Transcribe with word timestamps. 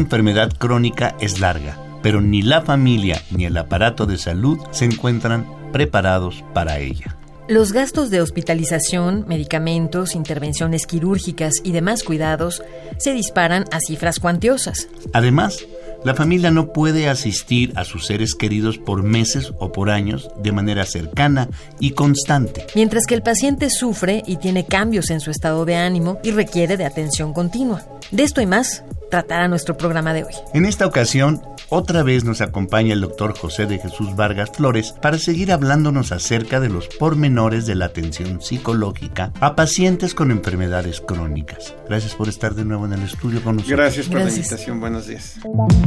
Enfermedad 0.00 0.52
crónica 0.56 1.14
es 1.20 1.40
larga, 1.40 1.78
pero 2.02 2.20
ni 2.20 2.42
la 2.42 2.62
familia 2.62 3.22
ni 3.30 3.44
el 3.44 3.56
aparato 3.56 4.06
de 4.06 4.18
salud 4.18 4.58
se 4.70 4.84
encuentran 4.86 5.46
preparados 5.72 6.44
para 6.54 6.78
ella. 6.78 7.16
Los 7.48 7.72
gastos 7.72 8.10
de 8.10 8.20
hospitalización, 8.20 9.24
medicamentos, 9.26 10.14
intervenciones 10.14 10.86
quirúrgicas 10.86 11.54
y 11.64 11.72
demás 11.72 12.04
cuidados 12.04 12.62
se 12.98 13.12
disparan 13.12 13.64
a 13.72 13.80
cifras 13.80 14.20
cuantiosas. 14.20 14.88
Además, 15.12 15.66
la 16.04 16.14
familia 16.14 16.50
no 16.50 16.72
puede 16.72 17.08
asistir 17.08 17.72
a 17.76 17.84
sus 17.84 18.06
seres 18.06 18.34
queridos 18.34 18.78
por 18.78 19.02
meses 19.02 19.52
o 19.58 19.72
por 19.72 19.90
años 19.90 20.30
de 20.42 20.52
manera 20.52 20.84
cercana 20.84 21.48
y 21.78 21.92
constante. 21.92 22.66
Mientras 22.74 23.06
que 23.06 23.14
el 23.14 23.22
paciente 23.22 23.70
sufre 23.70 24.22
y 24.26 24.36
tiene 24.36 24.66
cambios 24.66 25.10
en 25.10 25.20
su 25.20 25.30
estado 25.30 25.64
de 25.64 25.76
ánimo 25.76 26.18
y 26.22 26.30
requiere 26.30 26.76
de 26.76 26.84
atención 26.84 27.32
continua. 27.32 27.84
De 28.10 28.22
esto 28.22 28.40
y 28.40 28.46
más 28.46 28.84
tratará 29.10 29.48
nuestro 29.48 29.76
programa 29.76 30.14
de 30.14 30.24
hoy. 30.24 30.32
En 30.54 30.64
esta 30.64 30.86
ocasión, 30.86 31.42
otra 31.68 32.02
vez 32.02 32.24
nos 32.24 32.40
acompaña 32.40 32.92
el 32.92 33.00
doctor 33.00 33.36
José 33.36 33.66
de 33.66 33.78
Jesús 33.78 34.16
Vargas 34.16 34.50
Flores 34.52 34.92
para 35.00 35.18
seguir 35.18 35.52
hablándonos 35.52 36.12
acerca 36.12 36.60
de 36.60 36.68
los 36.68 36.88
pormenores 36.88 37.66
de 37.66 37.74
la 37.74 37.86
atención 37.86 38.40
psicológica 38.40 39.32
a 39.40 39.54
pacientes 39.54 40.14
con 40.14 40.30
enfermedades 40.30 41.00
crónicas. 41.00 41.74
Gracias 41.88 42.14
por 42.14 42.28
estar 42.28 42.54
de 42.54 42.64
nuevo 42.64 42.86
en 42.86 42.94
el 42.94 43.02
estudio 43.02 43.42
con 43.42 43.56
nosotros. 43.56 43.78
Gracias 43.78 44.06
por 44.06 44.20
la 44.20 44.30
invitación. 44.30 44.80
Buenos 44.80 45.06
días. 45.06 45.36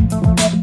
Thank 0.09 0.57
you. 0.57 0.62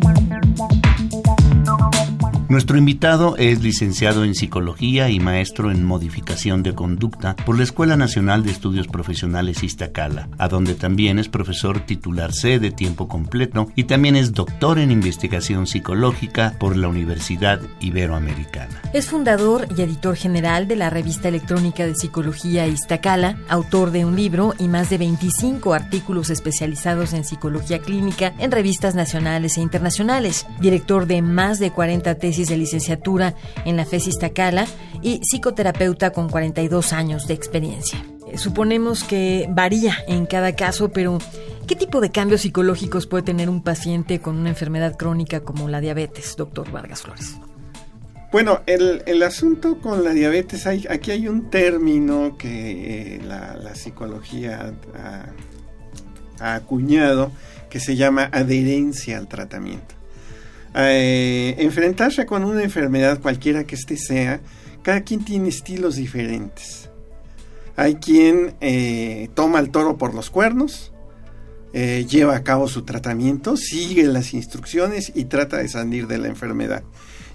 Nuestro 2.51 2.77
invitado 2.77 3.37
es 3.37 3.63
licenciado 3.63 4.25
en 4.25 4.35
psicología 4.35 5.09
y 5.09 5.21
maestro 5.21 5.71
en 5.71 5.85
modificación 5.85 6.65
de 6.65 6.75
conducta 6.75 7.37
por 7.47 7.57
la 7.57 7.63
Escuela 7.63 7.97
Nacional 7.97 8.43
de 8.43 8.51
Estudios 8.51 8.89
Profesionales 8.89 9.63
Iztacala, 9.63 10.29
a 10.37 10.49
donde 10.49 10.75
también 10.75 11.21
es 11.21 11.29
profesor 11.29 11.87
titular 11.87 12.33
C 12.33 12.59
de 12.59 12.73
tiempo 12.73 13.07
completo 13.07 13.69
y 13.77 13.85
también 13.85 14.17
es 14.17 14.33
doctor 14.33 14.81
en 14.81 14.91
investigación 14.91 15.69
psicológica 15.69 16.57
por 16.59 16.77
la 16.77 16.89
Universidad 16.89 17.61
Iberoamericana. 17.79 18.83
Es 18.93 19.07
fundador 19.07 19.69
y 19.77 19.83
editor 19.83 20.17
general 20.17 20.67
de 20.67 20.75
la 20.75 20.91
revista 20.91 21.29
electrónica 21.29 21.87
de 21.87 21.95
psicología 21.95 22.67
Iztacala, 22.67 23.39
autor 23.49 23.93
de 23.93 24.05
un 24.05 24.17
libro 24.17 24.55
y 24.59 24.67
más 24.67 24.91
de 24.91 24.99
25 24.99 25.73
artículos 25.73 26.31
especializados 26.31 27.13
en 27.13 27.23
psicología 27.23 27.79
clínica 27.79 28.35
en 28.39 28.51
revistas 28.51 28.97
nacionales 28.97 29.57
e 29.57 29.61
internacionales, 29.61 30.49
director 30.59 31.07
de 31.07 31.23
más 31.23 31.61
de 31.61 31.71
40 31.71 32.17
tesis 32.17 32.40
de 32.49 32.57
licenciatura 32.57 33.35
en 33.65 33.77
la 33.77 33.85
FES 33.85 34.09
Iztacala 34.09 34.67
y 35.03 35.21
psicoterapeuta 35.23 36.11
con 36.11 36.29
42 36.29 36.93
años 36.93 37.27
de 37.27 37.35
experiencia. 37.35 38.05
Eh, 38.29 38.39
suponemos 38.39 39.05
que 39.05 39.47
varía 39.51 39.97
en 40.07 40.27
cada 40.27 40.55
caso, 40.55 40.91
pero 40.91 41.19
¿qué 41.67 41.77
tipo 41.77 42.01
de 42.01 42.11
cambios 42.11 42.43
psicológicos 42.43 43.07
puede 43.07 43.25
tener 43.25 43.49
un 43.49 43.63
paciente 43.63 44.21
con 44.21 44.37
una 44.37 44.51
enfermedad 44.51 44.97
crónica 44.97 45.41
como 45.41 45.69
la 45.69 45.81
diabetes, 45.81 46.37
doctor 46.37 46.71
Vargas 46.71 47.03
Flores? 47.03 47.37
Bueno, 48.33 48.61
el, 48.67 49.23
asunto 49.25 49.79
con 49.81 50.05
la 50.05 50.13
diabetes, 50.13 50.67
hay, 50.69 50.87
aquí 50.89 51.11
hay 51.11 51.27
un 51.27 51.51
término 51.51 52.37
que 52.39 53.17
eh, 53.17 53.21
la, 53.25 53.75
psicología 53.75 54.73
ha 56.39 56.55
acuñado 56.55 57.33
que 57.69 57.81
se 57.81 57.97
llama 57.97 58.29
adherencia 58.33 59.19
al 59.19 59.29
tratamiento. 59.29 60.00
Eh, 60.75 61.57
enfrentarse 61.59 62.27
con 62.27 62.45
una 62.45 62.63
enfermedad 62.63 63.21
cualquiera 63.21 63.65
que 63.65 63.75
éste 63.75 63.97
sea, 63.97 64.41
cada 64.83 65.03
quien 65.03 65.25
tiene 65.25 65.49
estilos 65.49 65.97
diferentes. 65.97 66.91
Hay 67.77 67.97
quien 67.97 68.55
eh, 68.61 69.31
toma 69.35 69.59
el 69.59 69.71
toro 69.71 69.97
por 69.97 70.15
los 70.15 70.31
cuernos, 70.31 70.93
eh, 71.73 72.07
lleva 72.09 72.37
a 72.37 72.43
cabo 72.43 72.69
su 72.69 72.83
tratamiento, 72.83 73.57
sigue 73.57 74.05
las 74.05 74.35
instrucciones 74.35 75.13
y 75.15 75.25
trata 75.25 75.59
de 75.59 75.69
salir 75.69 76.07
de 76.07 76.19
la 76.19 76.29
enfermedad. 76.29 76.83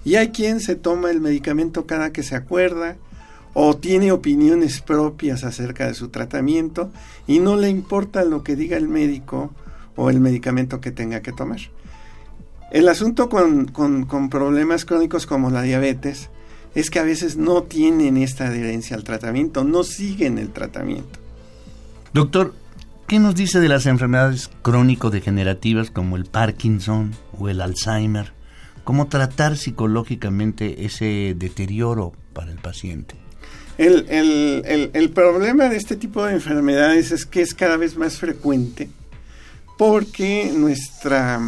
Y 0.03 0.15
hay 0.15 0.29
quien 0.29 0.59
se 0.59 0.75
toma 0.75 1.09
el 1.09 1.19
medicamento 1.19 1.85
cada 1.85 2.11
que 2.11 2.21
se 2.21 2.35
acuerda 2.35 2.97
o 3.53 3.77
tiene 3.77 4.11
opiniones 4.11 4.81
propias 4.81 5.43
acerca 5.43 5.87
de 5.87 5.93
su 5.93 6.09
tratamiento 6.09 6.91
y 7.25 7.39
no 7.39 7.55
le 7.55 7.69
importa 7.69 8.23
lo 8.23 8.43
que 8.43 8.55
diga 8.55 8.77
el 8.77 8.87
médico 8.87 9.51
o 9.95 10.09
el 10.09 10.19
medicamento 10.19 10.81
que 10.81 10.91
tenga 10.91 11.21
que 11.21 11.31
tomar. 11.31 11.59
El 12.71 12.89
asunto 12.89 13.29
con, 13.29 13.67
problemas 14.29 14.85
crónicos 14.85 15.25
como 15.25 15.49
la 15.49 15.61
diabetes 15.61 16.29
es 16.73 16.89
que 16.89 16.99
a 16.99 17.03
veces 17.03 17.37
no 17.37 17.63
tienen 17.63 18.17
esta 18.17 18.47
adherencia 18.47 18.95
al 18.95 19.03
tratamiento, 19.03 19.63
no 19.63 19.83
siguen 19.83 20.37
el 20.37 20.49
tratamiento. 20.49 21.19
Doctor, 22.13 22.53
¿qué 23.07 23.19
nos 23.19 23.35
dice 23.35 23.59
de 23.59 23.69
las 23.69 23.85
enfermedades 23.85 24.49
crónico-degenerativas 24.61 25.91
como 25.91 26.17
el 26.17 26.25
Parkinson 26.25 27.11
o 27.37 27.47
el 27.47 27.61
Alzheimer? 27.61 28.33
¿Cómo 28.83 29.07
tratar 29.07 29.57
psicológicamente 29.57 30.85
ese 30.85 31.33
deterioro 31.37 32.13
para 32.33 32.51
el 32.51 32.57
paciente? 32.57 33.15
El, 33.77 34.05
el, 34.93 35.09
problema 35.09 35.69
de 35.69 35.75
este 35.75 35.97
tipo 35.97 36.25
de 36.25 36.33
enfermedades 36.33 37.11
es 37.11 37.25
que 37.25 37.41
es 37.41 37.53
cada 37.53 37.75
vez 37.75 37.97
más 37.97 38.17
frecuente 38.17 38.89
porque 39.77 40.53
nuestra 40.55 41.41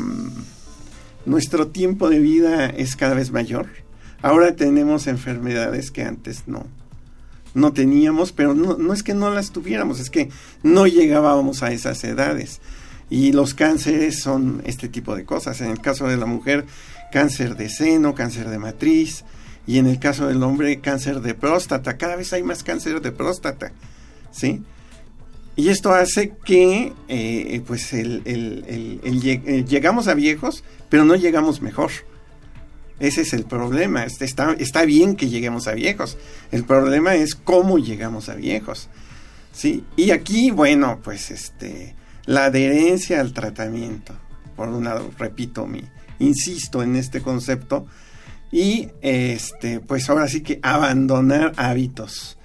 nuestro 1.28 1.68
tiempo 1.68 2.10
de 2.10 2.20
vida 2.20 2.68
es 2.68 2.96
cada 2.96 3.14
vez 3.14 3.32
mayor. 3.32 3.68
Ahora 4.22 4.56
tenemos 4.56 5.08
enfermedades 5.08 5.92
que 5.92 6.04
antes 6.04 6.48
no, 6.48 6.66
no 7.54 7.74
teníamos, 7.74 8.32
pero 8.32 8.56
no, 8.56 8.78
no 8.78 8.94
es 8.94 9.04
que 9.04 9.14
no 9.14 9.30
las 9.30 9.52
tuviéramos, 9.52 10.00
es 10.00 10.10
que 10.10 10.30
no 10.64 10.88
llegábamos 10.88 11.64
a 11.64 11.72
esas 11.72 12.04
edades. 12.04 12.62
Y 13.10 13.34
los 13.34 13.54
cánceres 13.54 14.22
son 14.22 14.62
este 14.66 14.90
tipo 14.90 15.16
de 15.16 15.26
cosas. 15.26 15.62
En 15.62 15.70
el 15.70 15.82
caso 15.82 16.08
de 16.08 16.18
la 16.18 16.26
mujer, 16.26 16.66
cáncer 17.12 17.56
de 17.56 17.70
seno, 17.70 18.16
cáncer 18.16 18.50
de 18.50 18.60
matriz, 18.60 19.24
y 19.66 19.80
en 19.80 19.88
el 19.88 20.00
caso 20.00 20.28
del 20.28 20.42
hombre, 20.44 20.80
cáncer 20.80 21.22
de 21.22 21.34
próstata. 21.34 21.98
Cada 21.98 22.16
vez 22.16 22.32
hay 22.32 22.42
más 22.42 22.64
cáncer 22.64 23.02
de 23.02 23.12
próstata, 23.12 23.74
¿sí? 24.32 24.64
Y 25.58 25.70
esto 25.70 25.92
hace 25.92 26.34
que, 26.46 26.94
eh, 27.08 27.62
pues, 27.66 27.92
el, 27.92 28.22
eh, 28.28 29.66
llegamos 29.68 30.08
a 30.08 30.14
viejos, 30.14 30.64
pero 30.88 31.04
no 31.04 31.16
llegamos 31.16 31.64
mejor. 31.64 31.90
Ese 33.00 33.22
es 33.22 33.34
el 33.34 33.44
problema. 33.44 34.04
Este, 34.04 34.24
está, 34.24 34.54
está 34.60 34.86
bien 34.86 35.16
que 35.16 35.30
lleguemos 35.30 35.68
a 35.68 35.74
viejos. 35.74 36.20
El 36.52 36.64
problema 36.64 37.16
es 37.16 37.34
cómo 37.34 37.80
llegamos 37.80 38.30
a 38.30 38.36
viejos. 38.36 38.88
¿sí? 39.52 39.84
Y 39.96 40.12
aquí, 40.12 40.52
bueno, 40.52 41.00
pues, 41.04 41.32
este, 41.32 41.96
la 42.28 42.46
adherencia 42.46 43.20
al 43.20 43.34
tratamiento. 43.34 44.14
Por 44.56 44.70
un 44.70 44.84
lado, 44.84 45.10
repito, 45.18 45.66
mi, 45.66 45.82
insisto 46.20 46.84
en 46.84 46.96
este 46.96 47.22
concepto. 47.22 47.88
Y, 48.52 48.90
este, 49.02 49.80
pues, 49.80 50.08
ahora 50.08 50.28
sí 50.28 50.42
que 50.42 50.60
abandonar 50.62 51.54
hábitos 51.58 52.38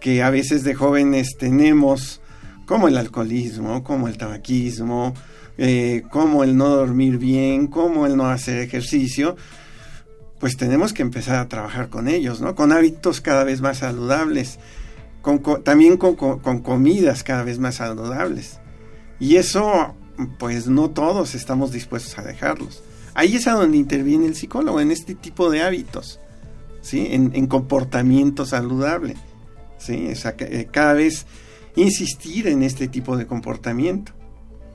que 0.00 0.22
a 0.22 0.30
veces 0.30 0.64
de 0.64 0.74
jóvenes 0.74 1.36
tenemos 1.38 2.22
como 2.66 2.88
el 2.88 2.96
alcoholismo, 2.96 3.82
como 3.84 4.08
el 4.08 4.16
tabaquismo, 4.16 5.14
eh, 5.56 6.02
como 6.10 6.42
el 6.42 6.56
no 6.56 6.68
dormir 6.68 7.18
bien, 7.18 7.68
como 7.68 8.06
el 8.06 8.16
no 8.16 8.26
hacer 8.26 8.58
ejercicio, 8.58 9.36
pues 10.40 10.56
tenemos 10.56 10.92
que 10.92 11.02
empezar 11.02 11.36
a 11.36 11.48
trabajar 11.48 11.88
con 11.88 12.08
ellos, 12.08 12.40
¿no? 12.40 12.54
Con 12.54 12.72
hábitos 12.72 13.20
cada 13.20 13.44
vez 13.44 13.60
más 13.60 13.78
saludables, 13.78 14.58
también 15.62 15.96
con, 15.96 16.16
con, 16.16 16.60
comidas 16.60 17.22
cada 17.22 17.44
vez 17.44 17.58
más 17.58 17.76
saludables. 17.76 18.58
Y 19.20 19.36
eso, 19.36 19.94
pues 20.38 20.66
no 20.66 20.90
todos 20.90 21.34
estamos 21.34 21.72
dispuestos 21.72 22.18
a 22.18 22.22
dejarlos. 22.22 22.82
Ahí 23.14 23.36
es 23.36 23.46
a 23.46 23.52
donde 23.52 23.76
interviene 23.76 24.26
el 24.26 24.34
psicólogo, 24.34 24.80
en 24.80 24.90
este 24.90 25.14
tipo 25.14 25.50
de 25.50 25.62
hábitos, 25.62 26.20
¿sí? 26.82 27.08
En, 27.10 27.46
comportamiento 27.46 28.44
saludable, 28.44 29.16
¿sí? 29.78 30.08
Eh, 30.10 30.68
cada 30.70 30.94
vez 30.94 31.26
insistir 31.76 32.46
en 32.48 32.62
este 32.62 32.88
tipo 32.88 33.16
de 33.16 33.26
comportamiento. 33.26 34.12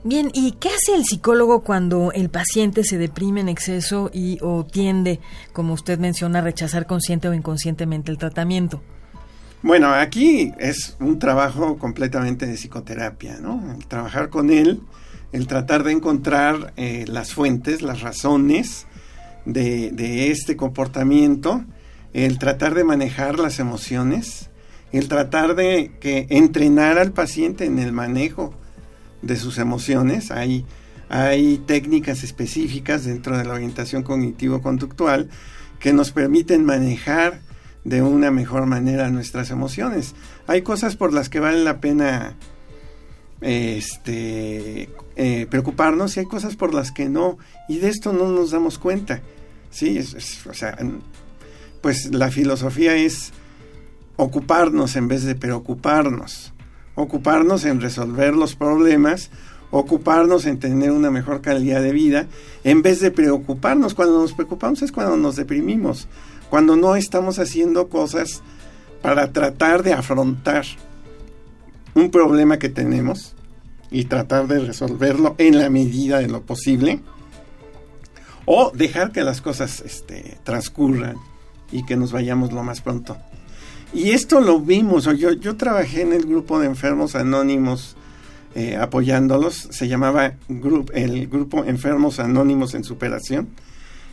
Bien, 0.02 0.30
¿y 0.32 0.52
qué 0.52 0.68
hace 0.68 0.94
el 0.94 1.04
psicólogo 1.04 1.62
cuando 1.62 2.10
el 2.12 2.30
paciente 2.30 2.84
se 2.84 2.96
deprime 2.96 3.42
en 3.42 3.50
exceso 3.50 4.10
y 4.12 4.38
o 4.40 4.64
tiende, 4.64 5.20
como 5.52 5.74
usted 5.74 5.98
menciona, 5.98 6.38
a 6.38 6.42
rechazar 6.42 6.86
consciente 6.86 7.28
o 7.28 7.34
inconscientemente 7.34 8.10
el 8.10 8.16
tratamiento? 8.16 8.80
Bueno, 9.62 9.92
aquí 9.92 10.52
es 10.58 10.96
un 11.00 11.18
trabajo 11.18 11.76
completamente 11.76 12.46
de 12.46 12.54
psicoterapia, 12.54 13.40
¿no? 13.40 13.78
trabajar 13.88 14.30
con 14.30 14.50
él 14.50 14.80
el 15.32 15.46
tratar 15.46 15.84
de 15.84 15.92
encontrar 15.92 16.72
eh, 16.76 17.04
las 17.06 17.32
fuentes, 17.32 17.82
las 17.82 18.00
razones 18.00 18.86
de, 19.44 19.90
de 19.92 20.30
este 20.30 20.56
comportamiento, 20.56 21.64
el 22.12 22.38
tratar 22.38 22.74
de 22.74 22.84
manejar 22.84 23.38
las 23.38 23.58
emociones, 23.58 24.49
el 24.92 25.08
tratar 25.08 25.54
de 25.54 25.92
que 26.00 26.26
entrenar 26.30 26.98
al 26.98 27.12
paciente 27.12 27.64
en 27.64 27.78
el 27.78 27.92
manejo 27.92 28.54
de 29.22 29.36
sus 29.36 29.58
emociones. 29.58 30.30
Hay, 30.30 30.64
hay 31.08 31.58
técnicas 31.58 32.24
específicas 32.24 33.04
dentro 33.04 33.36
de 33.36 33.44
la 33.44 33.54
orientación 33.54 34.02
cognitivo-conductual 34.02 35.28
que 35.78 35.92
nos 35.92 36.10
permiten 36.12 36.64
manejar 36.64 37.40
de 37.84 38.02
una 38.02 38.30
mejor 38.30 38.66
manera 38.66 39.10
nuestras 39.10 39.50
emociones. 39.50 40.14
Hay 40.46 40.62
cosas 40.62 40.96
por 40.96 41.12
las 41.12 41.28
que 41.28 41.40
vale 41.40 41.64
la 41.64 41.80
pena 41.80 42.36
este, 43.40 44.90
eh, 45.16 45.46
preocuparnos 45.48 46.16
y 46.16 46.20
hay 46.20 46.26
cosas 46.26 46.56
por 46.56 46.74
las 46.74 46.92
que 46.92 47.08
no. 47.08 47.38
Y 47.68 47.78
de 47.78 47.88
esto 47.88 48.12
no 48.12 48.28
nos 48.28 48.50
damos 48.50 48.78
cuenta. 48.78 49.22
Sí, 49.70 49.98
o 49.98 50.54
sea, 50.54 50.76
pues 51.80 52.12
la 52.12 52.30
filosofía 52.30 52.96
es 52.96 53.32
ocuparnos 54.20 54.96
en 54.96 55.08
vez 55.08 55.24
de 55.24 55.34
preocuparnos. 55.34 56.52
Ocuparnos 56.94 57.64
en 57.64 57.80
resolver 57.80 58.34
los 58.34 58.54
problemas, 58.54 59.30
ocuparnos 59.70 60.44
en 60.44 60.58
tener 60.58 60.90
una 60.90 61.10
mejor 61.10 61.40
calidad 61.40 61.80
de 61.80 61.92
vida, 61.92 62.26
en 62.62 62.82
vez 62.82 63.00
de 63.00 63.10
preocuparnos. 63.10 63.94
Cuando 63.94 64.20
nos 64.20 64.34
preocupamos 64.34 64.82
es 64.82 64.92
cuando 64.92 65.16
nos 65.16 65.36
deprimimos, 65.36 66.06
cuando 66.50 66.76
no 66.76 66.96
estamos 66.96 67.38
haciendo 67.38 67.88
cosas 67.88 68.42
para 69.00 69.32
tratar 69.32 69.82
de 69.82 69.94
afrontar 69.94 70.66
un 71.94 72.10
problema 72.10 72.58
que 72.58 72.68
tenemos 72.68 73.34
y 73.90 74.04
tratar 74.04 74.46
de 74.46 74.58
resolverlo 74.60 75.34
en 75.38 75.58
la 75.58 75.70
medida 75.70 76.18
de 76.18 76.28
lo 76.28 76.42
posible 76.42 77.00
o 78.44 78.70
dejar 78.74 79.12
que 79.12 79.22
las 79.22 79.40
cosas 79.40 79.80
este, 79.80 80.38
transcurran 80.44 81.16
y 81.72 81.86
que 81.86 81.96
nos 81.96 82.12
vayamos 82.12 82.52
lo 82.52 82.62
más 82.62 82.82
pronto. 82.82 83.16
Y 83.92 84.10
esto 84.10 84.40
lo 84.40 84.60
vimos, 84.60 85.04
yo, 85.18 85.32
yo 85.32 85.56
trabajé 85.56 86.02
en 86.02 86.12
el 86.12 86.24
grupo 86.24 86.60
de 86.60 86.66
enfermos 86.66 87.16
anónimos 87.16 87.96
eh, 88.54 88.76
apoyándolos, 88.76 89.68
se 89.70 89.86
llamaba 89.86 90.34
el 90.92 91.28
grupo 91.28 91.64
Enfermos 91.64 92.18
Anónimos 92.18 92.74
en 92.74 92.82
Superación, 92.82 93.48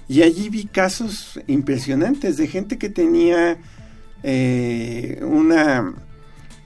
y 0.07 0.21
allí 0.21 0.49
vi 0.49 0.65
casos 0.65 1.39
impresionantes 1.47 2.37
de 2.37 2.47
gente 2.47 2.77
que 2.77 2.89
tenía 2.89 3.57
eh, 4.21 5.19
una, 5.23 5.91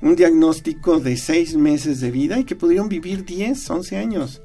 un 0.01 0.15
diagnóstico 0.17 0.99
de 0.99 1.15
seis 1.15 1.55
meses 1.55 2.01
de 2.01 2.11
vida 2.11 2.39
y 2.39 2.43
que 2.43 2.57
pudieron 2.57 2.89
vivir 2.89 3.23
10, 3.23 3.69
11 3.69 3.97
años, 3.97 4.41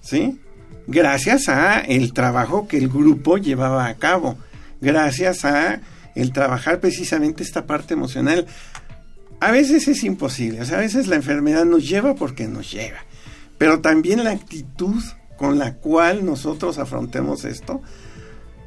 ¿sí? 0.00 0.40
Gracias 0.88 1.48
a 1.48 1.78
el 1.78 2.12
trabajo 2.12 2.66
que 2.66 2.78
el 2.78 2.88
grupo 2.88 3.38
llevaba 3.38 3.86
a 3.86 3.94
cabo, 3.94 4.36
gracias 4.80 5.44
a 5.44 5.80
el 6.18 6.32
trabajar 6.32 6.80
precisamente 6.80 7.42
esta 7.42 7.66
parte 7.66 7.94
emocional. 7.94 8.46
A 9.40 9.52
veces 9.52 9.86
es 9.86 10.02
imposible, 10.02 10.60
o 10.60 10.64
sea, 10.64 10.78
a 10.78 10.80
veces 10.80 11.06
la 11.06 11.16
enfermedad 11.16 11.64
nos 11.64 11.88
lleva 11.88 12.14
porque 12.14 12.48
nos 12.48 12.72
lleva, 12.72 12.98
pero 13.56 13.80
también 13.80 14.24
la 14.24 14.32
actitud 14.32 15.02
con 15.36 15.58
la 15.58 15.74
cual 15.74 16.24
nosotros 16.26 16.78
afrontemos 16.78 17.44
esto 17.44 17.80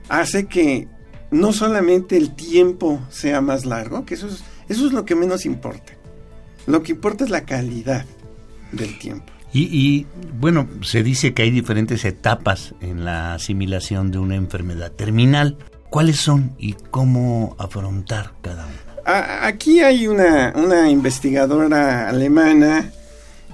hace 0.08 0.46
que 0.46 0.88
no 1.30 1.52
solamente 1.52 2.16
el 2.16 2.34
tiempo 2.36 3.02
sea 3.10 3.42
más 3.42 3.66
largo, 3.66 4.06
que 4.06 4.14
eso 4.14 4.28
es, 4.28 4.44
eso 4.70 4.88
es 4.88 4.94
lo 4.94 5.04
que 5.04 5.16
menos 5.16 5.46
importa. 5.46 5.94
Lo 6.68 6.84
que 6.84 6.94
importa 6.94 7.26
es 7.26 7.30
la 7.30 7.46
calidad 7.46 8.06
del 8.72 8.98
tiempo. 8.98 9.32
Y, 9.54 9.64
y, 9.64 10.06
bueno, 10.40 10.68
se 10.82 11.04
dice 11.04 11.34
que 11.34 11.42
hay 11.42 11.52
diferentes 11.52 12.06
etapas 12.06 12.74
en 12.80 13.04
la 13.04 13.34
asimilación 13.34 14.12
de 14.12 14.20
una 14.20 14.36
enfermedad 14.36 14.94
terminal. 14.94 15.58
¿Cuáles 15.92 16.22
son 16.22 16.54
y 16.58 16.72
cómo 16.90 17.54
afrontar 17.60 18.32
cada 18.42 18.66
una? 18.66 19.46
Aquí 19.46 19.82
hay 19.82 20.08
una, 20.08 20.54
una 20.56 20.90
investigadora 20.90 22.08
alemana, 22.08 22.90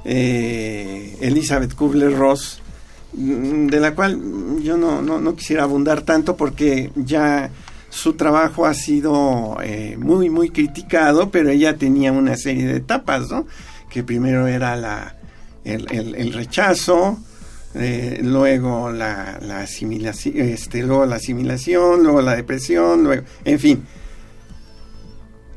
eh, 0.06 1.18
Elizabeth 1.20 1.74
Kubler-Ross, 1.74 2.62
mm, 3.14 3.66
de 3.70 3.80
la 3.80 3.96
cual 3.96 4.22
yo 4.62 4.78
no, 4.78 5.02
no, 5.02 5.36
quisiera 5.36 5.64
abundar 5.64 6.04
tanto 6.04 6.38
porque 6.38 6.92
ya 6.96 7.50
su 7.90 8.14
trabajo 8.14 8.68
ha 8.68 8.76
sido 8.76 9.58
eh, 9.64 9.98
muy, 9.98 10.30
muy 10.30 10.52
criticado, 10.52 11.32
pero 11.32 11.50
ella 11.50 11.76
tenía 11.76 12.12
una 12.12 12.38
serie 12.38 12.68
de 12.68 12.78
etapas, 12.78 13.32
¿no? 13.32 13.48
Que 13.90 14.04
primero 14.04 14.46
era 14.46 14.76
la, 14.76 15.16
el, 15.64 15.88
el 15.92 16.34
rechazo, 16.34 17.18
eh, 17.76 18.22
luego 18.24 18.92
la, 18.92 19.40
asimilación, 19.60 20.38
este, 20.38 20.84
luego 20.84 21.06
la 21.06 21.18
asimilación, 21.18 22.04
luego 22.04 22.22
la 22.22 22.36
depresión, 22.36 23.04
luego, 23.04 23.24
en 23.44 23.60
fin. 23.60 23.84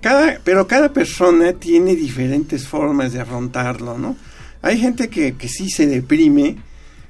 Cada, 0.01 0.39
pero 0.43 0.67
cada 0.67 0.93
persona 0.93 1.53
tiene 1.53 1.95
diferentes 1.95 2.67
formas 2.67 3.13
de 3.13 3.21
afrontarlo, 3.21 3.99
¿no? 3.99 4.17
Hay 4.63 4.79
gente 4.79 5.09
que, 5.09 5.37
que 5.37 5.49
sí 5.49 5.71
se 5.71 5.87
deprime 5.87 6.57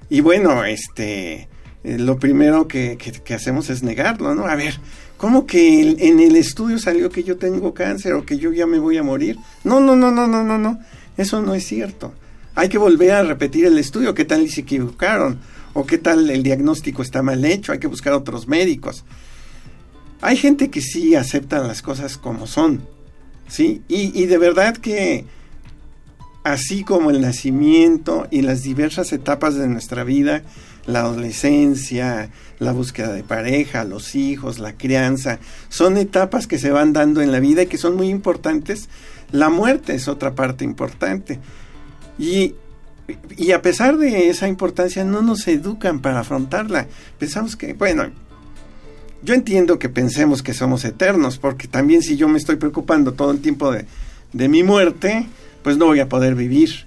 y 0.08 0.20
bueno, 0.20 0.64
este, 0.64 1.48
eh, 1.84 1.98
lo 1.98 2.18
primero 2.18 2.68
que, 2.68 2.98
que, 2.98 3.34
hacemos 3.34 3.70
es 3.70 3.82
negarlo, 3.82 4.34
¿no? 4.34 4.46
A 4.46 4.56
ver, 4.56 4.78
¿cómo 5.16 5.46
que 5.46 5.80
en 5.80 6.20
el 6.20 6.36
estudio 6.36 6.78
salió 6.78 7.10
que 7.10 7.22
yo 7.22 7.36
tengo 7.36 7.74
cáncer 7.74 8.14
o 8.14 8.26
que 8.26 8.38
yo 8.38 8.52
ya 8.52 8.66
me 8.66 8.78
voy 8.78 8.98
a 8.98 9.02
morir? 9.02 9.38
No, 9.64 9.80
no, 9.80 9.96
no, 9.96 10.10
no, 10.10 10.26
no, 10.26 10.44
no, 10.44 10.58
no, 10.58 10.80
eso 11.16 11.40
no 11.42 11.54
es 11.54 11.64
cierto 11.66 12.12
hay 12.54 12.68
que 12.68 12.78
volver 12.78 13.12
a 13.12 13.22
repetir 13.22 13.66
el 13.66 13.78
estudio, 13.78 14.14
qué 14.14 14.24
tal 14.24 14.48
se 14.48 14.62
equivocaron, 14.62 15.38
o 15.72 15.86
qué 15.86 15.98
tal 15.98 16.28
el 16.30 16.42
diagnóstico 16.42 17.02
está 17.02 17.22
mal 17.22 17.44
hecho, 17.44 17.72
hay 17.72 17.78
que 17.78 17.86
buscar 17.86 18.12
otros 18.12 18.48
médicos. 18.48 19.04
Hay 20.20 20.36
gente 20.36 20.70
que 20.70 20.82
sí 20.82 21.14
acepta 21.14 21.60
las 21.60 21.80
cosas 21.80 22.18
como 22.18 22.46
son, 22.46 22.82
¿sí? 23.48 23.82
Y, 23.88 24.26
de 24.26 24.38
verdad 24.38 24.76
que 24.76 25.24
así 26.44 26.84
como 26.84 27.10
el 27.10 27.20
nacimiento 27.20 28.26
y 28.30 28.42
las 28.42 28.62
diversas 28.62 29.12
etapas 29.12 29.54
de 29.54 29.68
nuestra 29.68 30.04
vida, 30.04 30.42
la 30.86 31.00
adolescencia, 31.00 32.30
la 32.58 32.72
búsqueda 32.72 33.12
de 33.12 33.22
pareja, 33.22 33.84
los 33.84 34.14
hijos, 34.14 34.58
la 34.58 34.74
crianza, 34.74 35.38
son 35.68 35.96
etapas 35.96 36.46
que 36.46 36.58
se 36.58 36.70
van 36.70 36.92
dando 36.92 37.22
en 37.22 37.32
la 37.32 37.40
vida 37.40 37.62
y 37.62 37.66
que 37.66 37.78
son 37.78 37.96
muy 37.96 38.08
importantes. 38.08 38.88
La 39.30 39.48
muerte 39.48 39.94
es 39.94 40.08
otra 40.08 40.34
parte 40.34 40.64
importante. 40.64 41.38
Y, 42.20 42.54
y 43.38 43.52
a 43.52 43.62
pesar 43.62 43.96
de 43.96 44.28
esa 44.28 44.46
importancia, 44.46 45.04
no 45.04 45.22
nos 45.22 45.48
educan 45.48 46.00
para 46.00 46.20
afrontarla. 46.20 46.86
Pensamos 47.18 47.56
que, 47.56 47.72
bueno, 47.72 48.10
yo 49.22 49.32
entiendo 49.32 49.78
que 49.78 49.88
pensemos 49.88 50.42
que 50.42 50.52
somos 50.52 50.84
eternos, 50.84 51.38
porque 51.38 51.66
también 51.66 52.02
si 52.02 52.18
yo 52.18 52.28
me 52.28 52.36
estoy 52.36 52.56
preocupando 52.56 53.14
todo 53.14 53.30
el 53.30 53.40
tiempo 53.40 53.72
de, 53.72 53.86
de 54.34 54.48
mi 54.50 54.62
muerte, 54.62 55.26
pues 55.62 55.78
no 55.78 55.86
voy 55.86 56.00
a 56.00 56.10
poder 56.10 56.34
vivir. 56.34 56.86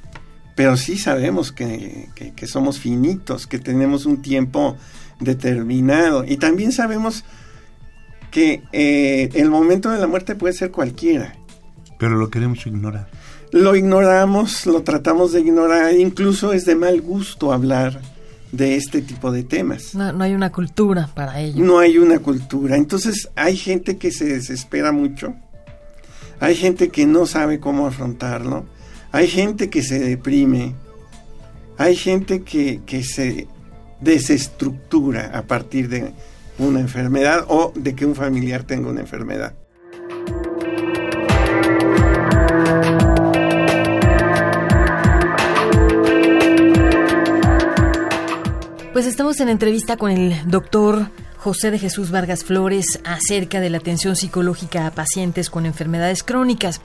Pero 0.56 0.78
sí 0.78 1.00
sabemos 1.00 1.52
que, 1.52 2.10
que, 2.36 2.46
somos 2.46 2.78
finitos, 2.78 3.48
que 3.48 3.58
tenemos 3.58 4.06
un 4.06 4.22
tiempo 4.22 4.78
determinado. 5.20 6.25
Y 6.25 6.38
también 6.38 6.72
sabemos 6.72 7.25
que 8.30 8.62
eh, 8.72 9.30
el 9.34 9.50
momento 9.50 9.90
de 9.90 9.98
la 9.98 10.06
muerte 10.06 10.36
puede 10.36 10.54
ser 10.54 10.70
cualquiera. 10.70 11.34
Pero 11.98 12.18
lo 12.18 12.30
queremos 12.30 12.68
ignorar 12.68 13.10
lo 13.53 13.75
ignoramos, 13.75 14.65
lo 14.65 14.81
tratamos 14.81 15.31
de 15.31 15.41
ignorar, 15.41 15.93
incluso 15.93 16.53
es 16.53 16.65
de 16.65 16.75
mal 16.75 17.01
gusto 17.01 17.53
hablar 17.53 18.01
de 18.51 18.75
este 18.75 19.03
tipo 19.03 19.31
de 19.31 19.43
temas. 19.43 19.93
No, 19.93 20.12
no, 20.12 20.24
hay 20.24 20.33
una 20.33 20.51
cultura 20.51 21.07
para 21.13 21.39
ello. 21.39 21.63
No 21.63 21.77
hay 21.77 22.00
una 22.00 22.17
cultura. 22.17 22.77
Entonces 22.77 23.29
hay 23.36 23.55
gente 23.55 23.98
que 23.98 24.12
se 24.12 24.25
desespera 24.25 24.91
mucho, 24.91 25.36
hay 26.39 26.55
gente 26.55 26.89
que 26.89 27.05
no 27.05 27.27
sabe 27.27 27.60
cómo 27.60 27.86
afrontarlo, 27.86 28.65
hay 29.12 29.27
gente 29.27 29.69
que 29.69 29.83
se 29.83 30.00
deprime, 30.00 30.74
hay 31.77 31.95
gente 31.95 32.41
que, 32.41 32.81
que 32.88 33.03
se 33.03 33.48
desestructura 34.01 35.29
a 35.38 35.43
partir 35.43 35.89
de 35.89 36.12
una 36.57 36.79
enfermedad 36.79 37.45
o 37.50 37.72
de 37.75 37.93
que 37.93 38.07
un 38.07 38.15
familiar 38.15 38.63
tenga 38.63 38.89
una 38.89 39.01
enfermedad. 39.01 39.53
Estamos 49.13 49.39
en 49.41 49.50
entrevista 49.50 49.96
con 49.96 50.10
el 50.10 50.34
doctor 50.50 51.12
José 51.38 51.70
de 51.70 51.77
Jesús 51.77 52.10
Vargas 52.10 52.43
Flores 52.43 53.00
acerca 53.05 53.60
de 53.60 53.70
la 53.70 53.77
atención 53.77 54.15
psicológica 54.15 54.88
a 54.88 54.91
pacientes 54.91 55.51
con 55.51 55.67
enfermedades 55.67 56.24
crónicas. 56.24 56.82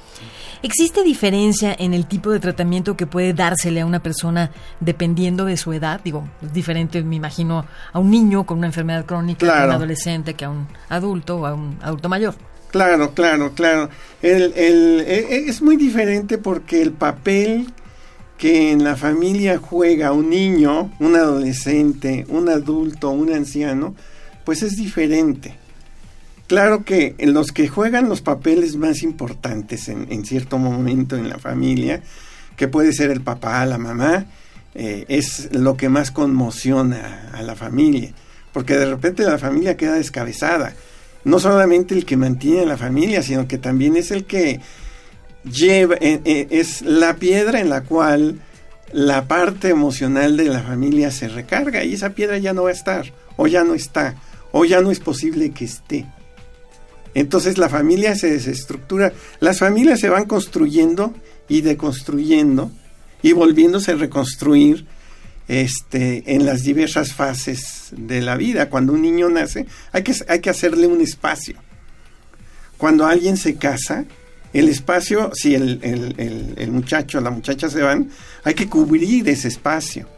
¿Existe 0.63 1.03
diferencia 1.03 1.75
en 1.79 1.95
el 1.95 2.05
tipo 2.05 2.31
de 2.31 2.39
tratamiento 2.39 2.99
que 2.99 3.07
puede 3.07 3.33
dársele 3.33 3.81
a 3.81 3.87
una 3.87 4.03
persona 4.03 4.51
dependiendo 4.79 5.47
de 5.47 5.57
su 5.57 5.73
edad? 5.73 6.03
Digo, 6.05 6.29
es 6.43 6.53
diferente, 6.53 7.03
me 7.03 7.17
imagino, 7.17 7.65
a 7.95 7.99
un 7.99 8.11
niño 8.11 8.45
con 8.45 8.59
una 8.59 8.67
enfermedad 8.67 9.07
crónica, 9.07 9.63
a 9.63 9.65
un 9.65 9.73
adolescente, 9.73 10.35
que 10.35 10.45
a 10.45 10.51
un 10.51 10.69
adulto 10.91 11.39
o 11.39 11.47
a 11.47 11.55
un 11.55 11.79
adulto 11.81 12.11
mayor. 12.11 12.35
Claro, 12.71 13.15
claro, 13.15 13.55
claro. 13.55 13.89
El, 14.21 14.53
el, 14.55 15.01
e, 15.07 15.19
e, 15.31 15.49
es 15.49 15.63
muy 15.63 15.79
diferente 15.79 16.37
porque 16.37 16.83
el 16.83 16.93
papel 16.93 17.73
que 18.39 18.71
en 18.71 18.85
la 18.85 18.97
familia 18.97 19.59
juega 19.59 20.13
un 20.13 20.31
niño, 20.31 20.93
un 21.01 21.17
adolescente, 21.17 22.25
un 22.29 22.49
adulto, 22.49 23.11
un 23.11 23.33
anciano, 23.33 23.97
pues 24.45 24.63
es 24.63 24.77
diferente. 24.77 25.57
Claro 26.47 26.85
que 26.85 27.15
los 27.19 27.53
que 27.53 27.69
juegan 27.69 28.09
los 28.09 28.23
papeles 28.23 28.77
más 28.77 29.03
importantes 29.03 29.89
en, 29.89 30.25
cierto 30.25 30.57
momento 30.57 31.17
en 31.17 31.29
la 31.29 31.39
familia, 31.39 32.01
que 32.57 32.69
puede 32.69 32.93
ser 32.93 33.11
el 33.11 33.21
papá, 33.21 33.67
la 33.67 33.77
mamá, 33.77 34.27
eh, 34.75 35.05
es 35.09 35.49
lo 35.53 35.77
que 35.77 35.89
más 35.89 36.11
conmociona 36.11 37.31
a 37.35 37.43
la 37.43 37.57
familia, 37.57 38.13
porque 38.53 38.79
de 38.79 38.87
repente 38.87 39.25
la 39.25 39.37
familia 39.37 39.77
queda 39.77 39.95
descabezada. 39.95 40.75
No 41.25 41.41
solamente 41.41 41.95
el 41.95 42.07
que 42.07 42.17
mantiene 42.17 42.61
a 42.61 42.67
la 42.67 42.77
familia, 42.79 43.23
sino 43.23 43.49
que 43.49 43.59
también 43.59 43.97
es 43.97 44.13
el 44.13 44.25
que 44.25 44.61
eh, 46.01 46.21
eh, 46.25 46.47
es 46.51 46.83
la 46.83 47.17
piedra 47.17 47.61
en 47.61 47.71
la 47.71 47.83
cual 47.83 48.41
la 48.93 49.29
parte 49.29 49.69
emocional 49.69 50.37
de 50.37 50.45
la 50.45 50.63
familia 50.63 51.11
se 51.11 51.29
recarga 51.29 51.85
y 51.85 51.95
esa 51.95 52.11
piedra 52.11 52.39
ya 52.39 52.53
no 52.53 52.65
va 52.65 52.71
a 52.71 52.73
estar, 52.73 53.13
o 53.37 53.47
ya 53.47 53.65
no 53.65 53.75
está, 53.75 54.17
o 54.53 54.65
ya 54.65 54.81
no 54.81 54.91
es 54.91 55.01
posible 55.01 55.51
que 55.51 55.65
esté. 55.65 56.07
Entonces 57.15 57.59
la 57.59 57.69
familia 57.69 58.15
se 58.15 58.31
desestructura, 58.31 59.13
las 59.41 59.59
familias 59.59 60.01
se 60.01 60.09
van 60.09 60.25
construyendo 60.25 61.15
y 61.49 61.63
deconstruyendo 61.63 62.71
y 63.23 63.33
volviéndose 63.33 63.93
a 63.93 63.97
reconstruir 63.97 64.87
este, 65.49 66.35
en 66.35 66.45
las 66.45 66.63
diversas 66.63 67.15
fases 67.15 67.89
de 67.93 68.21
la 68.21 68.37
vida. 68.37 68.69
Cuando 68.69 68.93
un 68.93 69.03
niño 69.03 69.29
nace, 69.31 69.67
hay 69.93 70.03
que, 70.03 70.15
hay 70.29 70.41
que 70.41 70.51
hacerle 70.51 70.87
un 70.87 71.01
espacio. 71.01 71.57
Cuando 72.77 73.07
alguien 73.07 73.37
se 73.37 73.57
casa, 73.57 74.05
el 74.53 74.69
espacio, 74.69 75.31
si 75.35 75.55
el, 75.55 75.81
el, 75.83 76.71
muchacho 76.71 77.19
o 77.19 77.21
la 77.21 77.31
muchacha 77.31 77.69
se 77.69 77.83
van, 77.83 78.11
hay 78.45 78.55
que 78.55 78.69
cubrir 78.69 79.29
ese 79.29 79.49
espacio. 79.49 80.09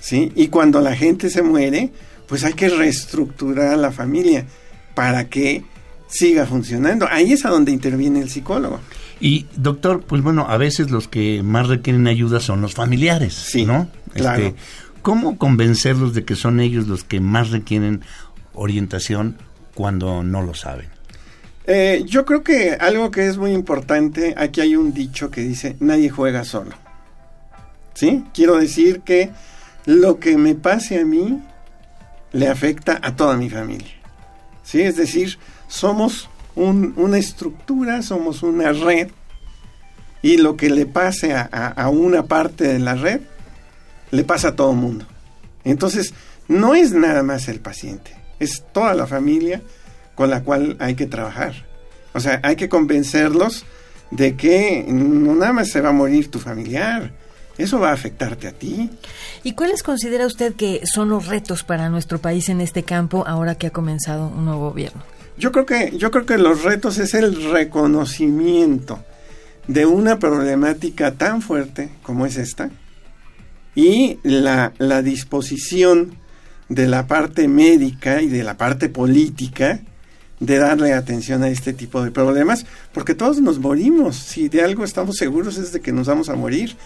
¿sí? 0.00 0.32
Y 0.34 0.48
cuando 0.48 0.80
la 0.80 0.94
gente 0.94 1.30
se 1.30 1.42
muere, 1.42 1.92
pues 2.26 2.44
hay 2.44 2.52
que 2.52 2.68
reestructurar 2.68 3.74
a 3.74 3.76
la 3.76 3.92
familia 3.92 4.46
para 4.94 5.28
que 5.28 5.64
siga 6.08 6.46
funcionando. 6.46 7.06
Ahí 7.10 7.32
es 7.32 7.44
a 7.44 7.50
donde 7.50 7.72
interviene 7.72 8.20
el 8.20 8.30
psicólogo. 8.30 8.80
Y 9.20 9.46
doctor, 9.56 10.04
pues 10.04 10.22
bueno, 10.22 10.46
a 10.48 10.56
veces 10.56 10.90
los 10.90 11.08
que 11.08 11.42
más 11.42 11.68
requieren 11.68 12.06
ayuda 12.06 12.40
son 12.40 12.60
los 12.60 12.74
familiares, 12.74 13.34
sí, 13.34 13.64
¿no? 13.64 13.88
Claro. 14.14 14.42
Este, 14.42 14.60
¿Cómo 15.02 15.38
convencerlos 15.38 16.14
de 16.14 16.24
que 16.24 16.36
son 16.36 16.60
ellos 16.60 16.86
los 16.86 17.04
que 17.04 17.20
más 17.20 17.50
requieren 17.50 18.02
orientación 18.52 19.36
cuando 19.74 20.22
no 20.22 20.42
lo 20.42 20.54
saben? 20.54 20.97
Eh, 21.70 22.04
yo 22.06 22.24
creo 22.24 22.42
que 22.42 22.78
algo 22.80 23.10
que 23.10 23.26
es 23.26 23.36
muy 23.36 23.52
importante, 23.52 24.32
aquí 24.38 24.62
hay 24.62 24.74
un 24.74 24.94
dicho 24.94 25.30
que 25.30 25.42
dice, 25.42 25.76
nadie 25.80 26.08
juega 26.08 26.42
solo. 26.44 26.70
¿Sí? 27.92 28.24
Quiero 28.32 28.56
decir 28.56 29.02
que 29.02 29.30
lo 29.84 30.18
que 30.18 30.38
me 30.38 30.54
pase 30.54 30.98
a 30.98 31.04
mí 31.04 31.42
le 32.32 32.48
afecta 32.48 32.98
a 33.02 33.16
toda 33.16 33.36
mi 33.36 33.50
familia. 33.50 33.92
¿Sí? 34.62 34.80
Es 34.80 34.96
decir, 34.96 35.38
somos 35.68 36.30
una 36.56 37.18
estructura, 37.18 38.00
somos 38.00 38.42
una 38.42 38.72
red, 38.72 39.08
y 40.22 40.38
lo 40.38 40.56
que 40.56 40.70
le 40.70 40.86
pase 40.86 41.34
a, 41.34 41.42
a 41.42 41.90
una 41.90 42.22
parte 42.22 42.64
de 42.64 42.78
la 42.78 42.94
red, 42.94 43.20
le 44.10 44.24
pasa 44.24 44.48
a 44.48 44.56
todo 44.56 44.70
el 44.70 44.78
mundo. 44.78 45.04
Entonces, 45.64 46.14
no 46.48 46.74
es 46.74 46.92
nada 46.92 47.22
más 47.22 47.46
el 47.48 47.60
paciente, 47.60 48.16
es 48.40 48.64
toda 48.72 48.94
la 48.94 49.06
familia 49.06 49.60
con 50.18 50.30
la 50.30 50.42
cual 50.42 50.74
hay 50.80 50.96
que 50.96 51.06
trabajar. 51.06 51.54
O 52.12 52.18
sea, 52.18 52.40
hay 52.42 52.56
que 52.56 52.68
convencerlos 52.68 53.64
de 54.10 54.34
que 54.34 54.84
no 54.88 55.36
nada 55.36 55.52
más 55.52 55.70
se 55.70 55.80
va 55.80 55.90
a 55.90 55.92
morir 55.92 56.28
tu 56.28 56.40
familiar, 56.40 57.12
eso 57.56 57.78
va 57.78 57.90
a 57.90 57.92
afectarte 57.92 58.48
a 58.48 58.52
ti. 58.52 58.90
¿Y 59.44 59.52
cuáles 59.52 59.84
considera 59.84 60.26
usted 60.26 60.54
que 60.54 60.80
son 60.92 61.10
los 61.10 61.28
retos 61.28 61.62
para 61.62 61.88
nuestro 61.88 62.18
país 62.18 62.48
en 62.48 62.60
este 62.60 62.82
campo 62.82 63.28
ahora 63.28 63.54
que 63.54 63.68
ha 63.68 63.70
comenzado 63.70 64.26
un 64.26 64.44
nuevo 64.44 64.70
gobierno? 64.70 65.04
Yo 65.36 65.52
creo 65.52 65.66
que, 65.66 65.96
yo 65.96 66.10
creo 66.10 66.26
que 66.26 66.36
los 66.36 66.64
retos 66.64 66.98
es 66.98 67.14
el 67.14 67.52
reconocimiento 67.52 68.98
de 69.68 69.86
una 69.86 70.18
problemática 70.18 71.12
tan 71.12 71.42
fuerte 71.42 71.90
como 72.02 72.26
es 72.26 72.38
esta 72.38 72.70
y 73.76 74.18
la, 74.24 74.72
la 74.78 75.00
disposición 75.00 76.16
de 76.68 76.88
la 76.88 77.06
parte 77.06 77.46
médica 77.46 78.20
y 78.20 78.26
de 78.26 78.42
la 78.42 78.56
parte 78.56 78.88
política 78.88 79.80
de 80.40 80.58
darle 80.58 80.92
atención 80.92 81.42
a 81.42 81.48
este 81.48 81.72
tipo 81.72 82.02
de 82.02 82.10
problemas, 82.10 82.66
porque 82.92 83.14
todos 83.14 83.40
nos 83.40 83.58
morimos, 83.58 84.16
si 84.16 84.48
de 84.48 84.62
algo 84.62 84.84
estamos 84.84 85.16
seguros 85.16 85.56
es 85.56 85.72
de 85.72 85.80
que 85.80 85.92
nos 85.92 86.06
vamos 86.06 86.28
a 86.28 86.36
morir. 86.36 86.76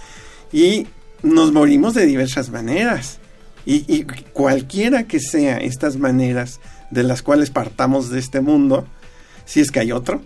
Y 0.53 0.87
nos 1.23 1.53
morimos 1.53 1.95
de 1.95 2.07
diversas 2.07 2.51
maneras. 2.51 3.19
Y, 3.65 4.05
cualquiera 4.33 5.05
que 5.05 5.21
sea 5.21 5.59
estas 5.59 5.97
maneras 5.97 6.59
de 6.91 7.05
las 7.05 7.23
cuales 7.23 7.51
partamos 7.51 8.11
de 8.11 8.19
este 8.19 8.41
mundo, 8.41 8.87
si 9.45 9.61
es 9.61 9.71
que 9.71 9.79
hay 9.79 9.93
otro, 9.93 10.21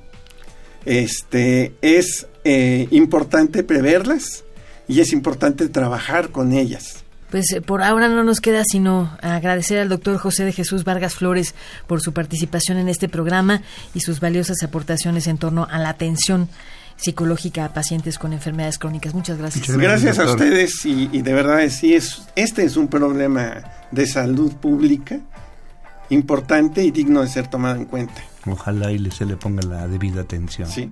este, 0.86 1.74
es 1.82 2.26
eh, 2.44 2.88
importante 2.90 3.62
preverlas 3.62 4.44
y 4.88 5.00
es 5.00 5.12
importante 5.12 5.68
trabajar 5.68 6.30
con 6.30 6.52
ellas. 6.54 7.04
Pues 7.30 7.52
eh, 7.52 7.60
por 7.60 7.82
ahora 7.82 8.08
no 8.08 8.24
nos 8.24 8.40
queda 8.40 8.62
sino 8.64 9.16
agradecer 9.20 9.78
al 9.78 9.88
doctor 9.88 10.16
José 10.18 10.44
de 10.44 10.52
Jesús 10.52 10.84
Vargas 10.84 11.14
Flores 11.14 11.54
por 11.86 12.00
su 12.00 12.12
participación 12.12 12.78
en 12.78 12.88
este 12.88 13.08
programa 13.08 13.62
y 13.94 14.00
sus 14.00 14.20
valiosas 14.20 14.62
aportaciones 14.62 15.26
en 15.26 15.38
torno 15.38 15.66
a 15.70 15.78
la 15.78 15.88
atención 15.88 16.48
psicológica 16.96 17.64
a 17.64 17.74
pacientes 17.74 18.18
con 18.18 18.32
enfermedades 18.32 18.78
crónicas. 18.78 19.14
Muchas 19.14 19.38
gracias. 19.38 19.68
Muchas 19.68 19.76
gracias, 19.76 20.18
a 20.18 20.24
ustedes 20.24 20.84
y, 20.84 21.22
de 21.22 21.32
verdad 21.32 21.68
sí 21.68 21.94
es 21.94 22.22
este 22.36 22.64
es 22.64 22.76
un 22.76 22.88
problema 22.88 23.62
de 23.90 24.06
salud 24.06 24.52
pública 24.54 25.20
importante 26.08 26.84
y 26.84 26.90
digno 26.90 27.22
de 27.22 27.28
ser 27.28 27.48
tomado 27.48 27.76
en 27.76 27.84
cuenta. 27.84 28.22
Ojalá 28.46 28.92
y 28.92 29.10
se 29.10 29.26
le 29.26 29.36
ponga 29.36 29.62
la 29.62 29.88
debida 29.88 30.22
atención. 30.22 30.68
Sí. 30.70 30.88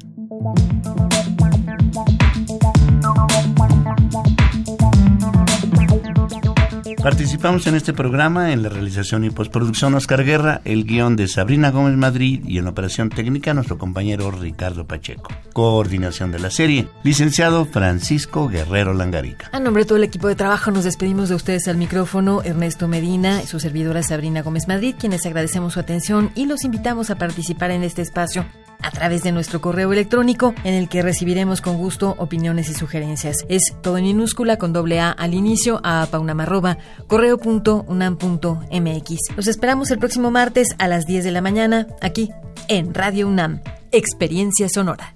Participamos 7.04 7.66
en 7.66 7.75
este 7.75 7.92
programa 7.92 8.52
en 8.52 8.62
la 8.62 8.70
realización 8.70 9.25
y 9.25 9.30
postproducción 9.30 9.92
Oscar 9.92 10.25
Guerra, 10.25 10.62
el 10.64 10.87
guion 10.87 11.16
de 11.16 11.28
Sabrina 11.28 11.70
Gómez 11.70 11.99
Madrid 11.99 12.42
y 12.46 12.56
en 12.56 12.64
la 12.64 12.70
operación 12.70 13.11
técnica 13.11 13.52
nuestro 13.52 13.76
compañero 13.76 14.30
Ricardo 14.30 14.87
Pacheco. 14.87 15.30
Coordinación 15.52 16.32
de 16.32 16.38
la 16.38 16.50
serie, 16.50 16.88
licenciado 17.02 17.66
Francisco 17.66 18.49
Guerrero 18.49 18.94
Langarica. 18.94 19.50
A 19.52 19.61
nombre 19.61 19.82
de 19.82 19.88
todo 19.88 19.99
el 19.99 20.04
equipo 20.04 20.28
de 20.28 20.34
trabajo 20.34 20.70
nos 20.70 20.84
despedimos 20.84 21.28
de 21.28 21.34
ustedes 21.34 21.68
al 21.68 21.76
micrófono 21.76 22.40
Ernesto 22.42 22.88
Medina 22.88 23.42
y 23.42 23.46
su 23.49 23.61
servidora 23.61 24.02
Sabrina 24.02 24.40
Gómez 24.40 24.66
Madrid, 24.66 24.94
quienes 24.99 25.26
agradecemos 25.26 25.75
su 25.75 25.80
atención 25.80 26.30
y 26.34 26.46
los 26.46 26.64
invitamos 26.64 27.11
a 27.11 27.18
participar 27.18 27.70
en 27.70 27.82
este 27.82 28.00
espacio 28.00 28.46
a 28.84 28.90
través 28.90 29.22
de 29.22 29.32
nuestro 29.32 29.60
correo 29.60 29.92
electrónico 29.92 30.54
en 30.62 30.74
el 30.74 30.88
que 30.88 31.02
recibiremos 31.02 31.60
con 31.60 31.78
gusto 31.78 32.14
opiniones 32.18 32.68
y 32.68 32.74
sugerencias. 32.74 33.38
Es 33.48 33.74
todo 33.82 33.98
en 33.98 34.04
minúscula 34.04 34.58
con 34.58 34.72
doble 34.72 35.00
A 35.00 35.10
al 35.10 35.34
inicio 35.34 35.80
a 35.82 36.06
paunamarroba 36.10 36.78
correo.unam.mx. 37.06 39.18
Los 39.36 39.48
esperamos 39.48 39.90
el 39.90 39.98
próximo 39.98 40.30
martes 40.30 40.68
a 40.78 40.86
las 40.86 41.06
10 41.06 41.24
de 41.24 41.32
la 41.32 41.40
mañana 41.40 41.86
aquí 42.00 42.30
en 42.68 42.94
Radio 42.94 43.28
UNAM. 43.28 43.60
Experiencia 43.90 44.68
Sonora. 44.68 45.14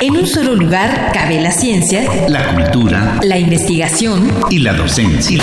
En 0.00 0.16
un 0.16 0.26
solo 0.26 0.54
lugar 0.54 1.12
cabe 1.12 1.40
la 1.40 1.52
ciencia, 1.52 2.28
la 2.28 2.54
cultura, 2.54 3.20
la 3.22 3.38
investigación 3.38 4.30
y 4.50 4.58
la 4.58 4.72
docencia. 4.72 5.42